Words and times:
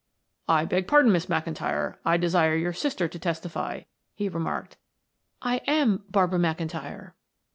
"I 0.47 0.65
beg 0.65 0.87
pardon, 0.87 1.11
Miss 1.11 1.27
McIntyre, 1.27 1.97
I 2.03 2.17
desire 2.17 2.55
your 2.55 2.73
sister 2.73 3.07
to 3.07 3.19
testify," 3.19 3.81
he 4.15 4.29
remarked. 4.29 4.77
"I 5.43 5.57
am 5.67 6.05
Barbara 6.09 6.39
McIntyre." 6.39 7.13